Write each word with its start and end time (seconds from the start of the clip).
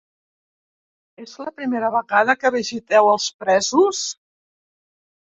És 1.25 1.35
la 1.41 1.53
primera 1.59 1.91
vegada 1.97 2.35
que 2.45 2.51
visiteu 2.55 3.11
els 3.11 3.29
presos? 3.45 4.01